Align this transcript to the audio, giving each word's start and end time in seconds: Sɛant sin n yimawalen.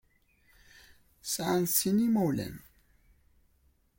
Sɛant 1.23 1.71
sin 1.77 1.97
n 1.99 2.03
yimawalen. 2.03 2.55